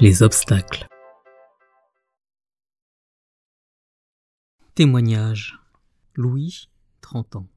[0.00, 0.86] Les obstacles.
[4.74, 5.58] Témoignage.
[6.14, 6.70] Louis,
[7.02, 7.48] 30 ans.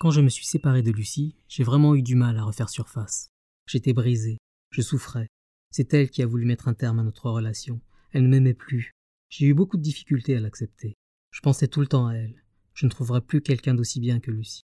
[0.00, 3.28] Quand je me suis séparé de Lucie, j'ai vraiment eu du mal à refaire surface.
[3.66, 4.38] J'étais brisé,
[4.70, 5.28] je souffrais.
[5.70, 7.80] C'est elle qui a voulu mettre un terme à notre relation.
[8.10, 8.90] Elle ne m'aimait plus.
[9.28, 10.96] J'ai eu beaucoup de difficultés à l'accepter.
[11.30, 12.42] Je pensais tout le temps à elle.
[12.74, 14.62] Je ne trouverais plus quelqu'un d'aussi bien que Lucie.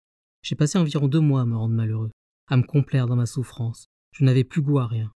[0.41, 2.11] J'ai passé environ deux mois à me rendre malheureux,
[2.47, 3.87] à me complaire dans ma souffrance.
[4.13, 5.11] Je n'avais plus goût à rien.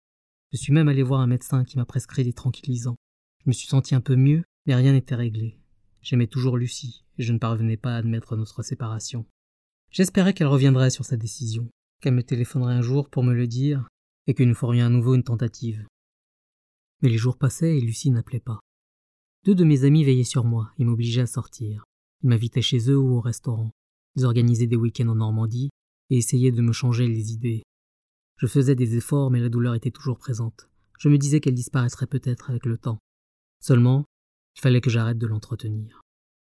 [0.52, 2.96] Je suis même allé voir un médecin qui m'a prescrit des tranquillisants.
[3.44, 5.58] Je me suis senti un peu mieux, mais rien n'était réglé.
[6.02, 9.24] J'aimais toujours Lucie, et je ne parvenais pas à admettre notre séparation.
[9.90, 11.68] J'espérais qu'elle reviendrait sur sa décision,
[12.00, 13.86] qu'elle me téléphonerait un jour pour me le dire,
[14.26, 15.86] et que nous ferions à nouveau une tentative.
[17.00, 18.60] Mais les jours passaient et Lucie n'appelait pas.
[19.44, 21.84] Deux de mes amis veillaient sur moi et m'obligeaient à sortir.
[22.22, 23.72] Ils m'invitaient chez eux ou au restaurant.
[24.16, 25.70] Ils organisaient des week-ends en Normandie
[26.10, 27.62] et essayaient de me changer les idées.
[28.36, 30.68] Je faisais des efforts, mais la douleur était toujours présente.
[30.98, 32.98] Je me disais qu'elle disparaîtrait peut-être avec le temps.
[33.60, 34.04] Seulement,
[34.56, 36.00] il fallait que j'arrête de l'entretenir.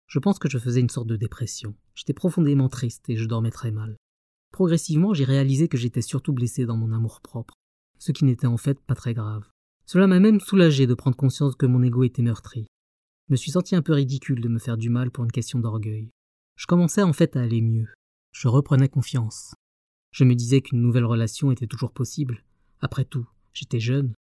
[0.08, 1.76] Je pense que je faisais une sorte de dépression.
[1.94, 3.96] J'étais profondément triste et je dormais très mal.
[4.52, 7.54] Progressivement, j'ai réalisé que j'étais surtout blessé dans mon amour-propre,
[8.00, 9.48] ce qui n'était en fait pas très grave.
[9.86, 12.66] Cela m'a même soulagé de prendre conscience que mon ego était meurtri.
[13.28, 15.60] Je me suis senti un peu ridicule de me faire du mal pour une question
[15.60, 16.10] d'orgueil.
[16.60, 17.88] Je commençais en fait à aller mieux.
[18.34, 19.56] Je reprenais confiance.
[20.12, 22.44] Je me disais qu'une nouvelle relation était toujours possible.
[22.82, 24.14] Après tout, j'étais jeune.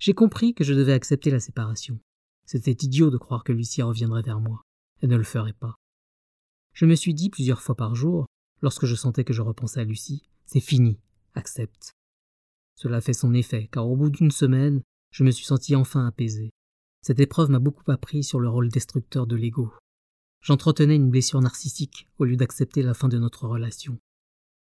[0.00, 2.00] J'ai compris que je devais accepter la séparation.
[2.46, 4.60] C'était idiot de croire que Lucie reviendrait vers moi.
[5.02, 5.76] Elle ne le ferait pas.
[6.72, 8.26] Je me suis dit plusieurs fois par jour,
[8.60, 10.98] lorsque je sentais que je repensais à Lucie, c'est fini,
[11.34, 11.92] accepte.
[12.74, 16.50] Cela fait son effet, car au bout d'une semaine, je me suis senti enfin apaisé.
[17.02, 19.72] Cette épreuve m'a beaucoup appris sur le rôle destructeur de l'ego.
[20.44, 23.98] J'entretenais une blessure narcissique au lieu d'accepter la fin de notre relation.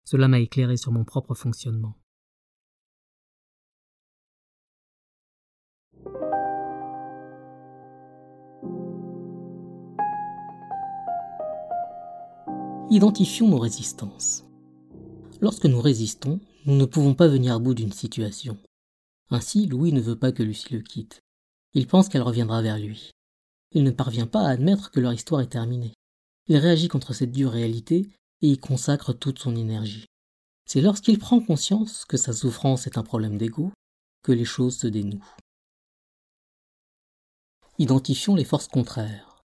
[0.05, 1.97] Cela m'a éclairé sur mon propre fonctionnement.
[12.91, 14.45] Identifions nos résistances.
[15.41, 18.59] Lorsque nous résistons, nous ne pouvons pas venir à bout d'une situation.
[19.31, 21.23] Ainsi, Louis ne veut pas que Lucie le quitte.
[21.75, 23.13] Il pense qu'elle reviendra vers lui.
[23.73, 25.93] Il ne parvient pas à admettre que leur histoire est terminée.
[26.49, 28.09] Il réagit contre cette dure réalité
[28.43, 30.07] et y consacre toute son énergie.
[30.67, 33.73] C'est lorsqu'il prend conscience que sa souffrance est un problème d'ego
[34.23, 35.35] que les choses se dénouent.
[37.79, 39.41] Identifions les forces contraires.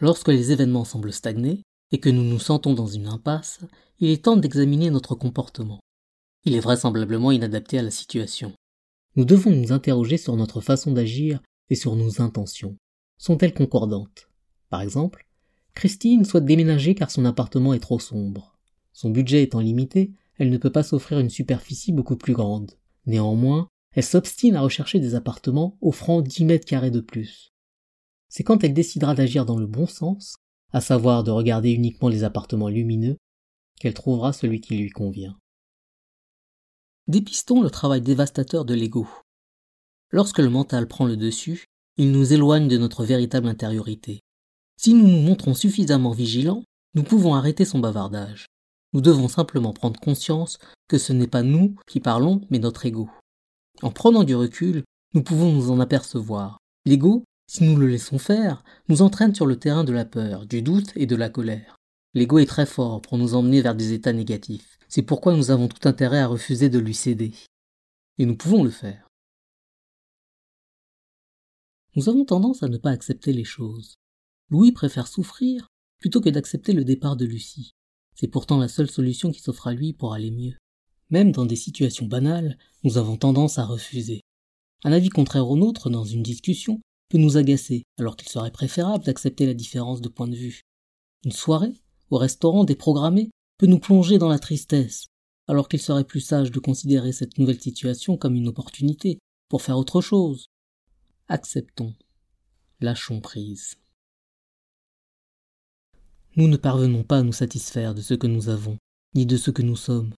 [0.00, 1.62] Lorsque les événements semblent stagner
[1.92, 3.60] et que nous nous sentons dans une impasse,
[4.00, 5.80] il est temps d'examiner notre comportement.
[6.44, 8.52] Il est vraisemblablement inadapté à la situation.
[9.14, 12.76] Nous devons nous interroger sur notre façon d'agir et sur nos intentions.
[13.18, 14.28] Sont-elles concordantes?
[14.68, 15.26] Par exemple,
[15.74, 18.56] Christine souhaite déménager car son appartement est trop sombre.
[18.92, 22.72] Son budget étant limité, elle ne peut pas s'offrir une superficie beaucoup plus grande.
[23.06, 27.52] Néanmoins, elle s'obstine à rechercher des appartements offrant 10 mètres carrés de plus.
[28.28, 30.36] C'est quand elle décidera d'agir dans le bon sens,
[30.72, 33.16] à savoir de regarder uniquement les appartements lumineux,
[33.80, 35.38] qu'elle trouvera celui qui lui convient.
[37.08, 39.06] Dépistons le travail dévastateur de l'ego.
[40.10, 41.66] Lorsque le mental prend le dessus,
[41.98, 44.20] il nous éloigne de notre véritable intériorité.
[44.76, 46.62] Si nous nous montrons suffisamment vigilants,
[46.94, 48.46] nous pouvons arrêter son bavardage.
[48.92, 50.58] Nous devons simplement prendre conscience
[50.88, 53.08] que ce n'est pas nous qui parlons, mais notre ego.
[53.82, 56.58] En prenant du recul, nous pouvons nous en apercevoir.
[56.84, 60.62] L'ego, si nous le laissons faire, nous entraîne sur le terrain de la peur, du
[60.62, 61.76] doute et de la colère.
[62.14, 64.78] L'ego est très fort pour nous emmener vers des états négatifs.
[64.88, 67.32] C'est pourquoi nous avons tout intérêt à refuser de lui céder.
[68.18, 69.05] Et nous pouvons le faire.
[71.96, 73.94] Nous avons tendance à ne pas accepter les choses.
[74.50, 75.66] Louis préfère souffrir
[75.98, 77.72] plutôt que d'accepter le départ de Lucie.
[78.14, 80.58] C'est pourtant la seule solution qui s'offre à lui pour aller mieux.
[81.08, 84.20] Même dans des situations banales, nous avons tendance à refuser.
[84.84, 89.04] Un avis contraire au nôtre dans une discussion peut nous agacer, alors qu'il serait préférable
[89.04, 90.60] d'accepter la différence de point de vue.
[91.24, 91.80] Une soirée,
[92.10, 95.06] au restaurant déprogrammée, peut nous plonger dans la tristesse,
[95.48, 99.18] alors qu'il serait plus sage de considérer cette nouvelle situation comme une opportunité
[99.48, 100.48] pour faire autre chose.
[101.28, 101.92] Acceptons.
[102.78, 103.74] Lâchons prise.
[106.36, 108.78] Nous ne parvenons pas à nous satisfaire de ce que nous avons,
[109.16, 110.14] ni de ce que nous sommes.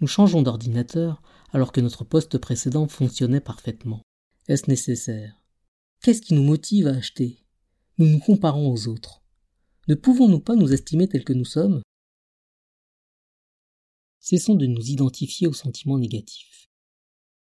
[0.00, 1.20] Nous changeons d'ordinateur
[1.52, 4.00] alors que notre poste précédent fonctionnait parfaitement.
[4.48, 5.38] Est-ce nécessaire?
[6.00, 7.44] Qu'est-ce qui nous motive à acheter?
[7.98, 9.20] Nous nous comparons aux autres.
[9.86, 11.82] Ne pouvons-nous pas nous estimer tels que nous sommes?
[14.18, 16.67] Cessons de nous identifier aux sentiments négatifs.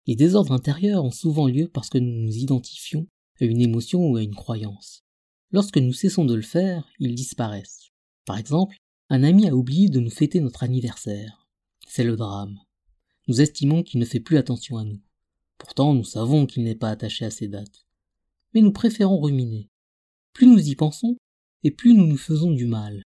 [0.07, 3.07] Les désordres intérieurs ont souvent lieu parce que nous nous identifions
[3.41, 5.05] à une émotion ou à une croyance.
[5.53, 7.91] Lorsque nous cessons de le faire, ils disparaissent.
[8.27, 8.77] Par exemple,
[9.11, 11.47] un ami a oublié de nous fêter notre anniversaire.
[11.87, 12.59] C'est le drame.
[13.29, 15.01] Nous estimons qu'il ne fait plus attention à nous.
[15.59, 17.87] Pourtant, nous savons qu'il n'est pas attaché à ces dates.
[18.55, 19.69] Mais nous préférons ruminer.
[20.33, 21.17] Plus nous y pensons,
[21.63, 23.03] et plus nous nous faisons du mal.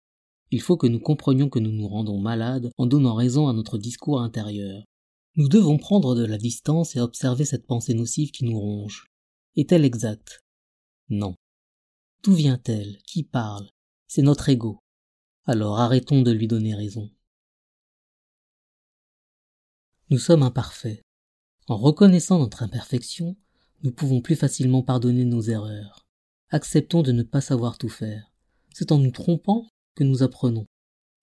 [0.52, 3.78] Il faut que nous comprenions que nous nous rendons malades en donnant raison à notre
[3.78, 4.86] discours intérieur.
[5.38, 9.08] Nous devons prendre de la distance et observer cette pensée nocive qui nous ronge.
[9.58, 10.40] Est-elle exacte?
[11.10, 11.36] Non.
[12.24, 12.98] D'où vient-elle?
[13.04, 13.70] Qui parle?
[14.08, 14.80] C'est notre ego.
[15.46, 17.12] Alors arrêtons de lui donner raison.
[20.10, 21.02] Nous sommes imparfaits.
[21.68, 23.36] En reconnaissant notre imperfection,
[23.84, 26.06] nous pouvons plus facilement pardonner nos erreurs.
[26.50, 28.32] Acceptons de ne pas savoir tout faire.
[28.74, 30.66] C'est en nous trompant que nous apprenons.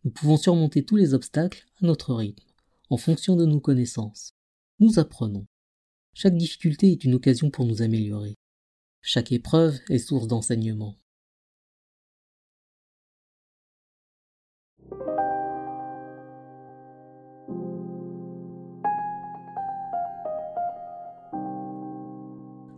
[0.05, 2.45] Nous pouvons surmonter tous les obstacles à notre rythme,
[2.93, 4.35] en fonction de nos connaissances.
[4.79, 5.47] Nous apprenons.
[6.13, 8.37] Chaque difficulté est une occasion pour nous améliorer.
[9.01, 10.99] Chaque épreuve est source d'enseignement.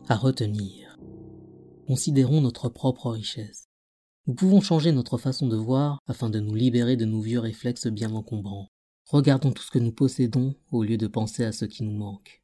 [0.08, 0.96] À retenir.
[1.88, 3.66] Considérons notre propre richesse.
[4.28, 7.88] Nous pouvons changer notre façon de voir afin de nous libérer de nos vieux réflexes
[7.88, 8.68] bien encombrants.
[9.06, 12.42] Regardons tout ce que nous possédons au lieu de penser à ce qui nous manque.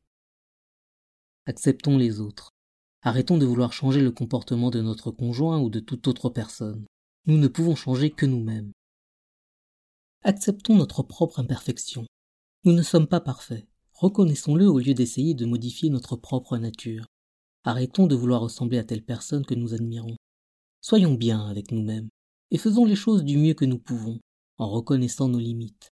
[1.46, 2.50] Acceptons les autres.
[3.02, 6.84] Arrêtons de vouloir changer le comportement de notre conjoint ou de toute autre personne.
[7.26, 8.72] Nous ne pouvons changer que nous-mêmes.
[10.22, 12.04] Acceptons notre propre imperfection.
[12.64, 13.66] Nous ne sommes pas parfaits.
[13.94, 17.06] Reconnaissons-le au lieu d'essayer de modifier notre propre nature.
[17.64, 20.16] Arrêtons de vouloir ressembler à telle personne que nous admirons.
[20.82, 22.10] Soyons bien avec nous-mêmes
[22.50, 24.20] et faisons les choses du mieux que nous pouvons,
[24.58, 25.90] en reconnaissant nos limites.